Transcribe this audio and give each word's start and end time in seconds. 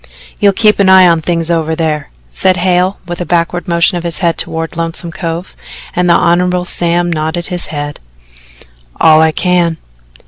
"You'll 0.39 0.53
keep 0.53 0.79
an 0.79 0.89
eye 0.89 1.07
on 1.07 1.21
things 1.21 1.51
over 1.51 1.75
there?" 1.75 2.09
said 2.31 2.57
Hale 2.57 2.97
with 3.07 3.21
a 3.21 3.23
backward 3.25 3.67
motion 3.67 3.99
of 3.99 4.03
his 4.03 4.17
head 4.17 4.35
toward 4.35 4.75
Lonesome 4.75 5.11
Cove, 5.11 5.55
and 5.95 6.09
the 6.09 6.15
Hon. 6.15 6.63
Sam 6.65 7.13
nodded 7.13 7.45
his 7.49 7.67
head: 7.67 7.99
"All 8.99 9.21
I 9.21 9.31
can." 9.31 9.77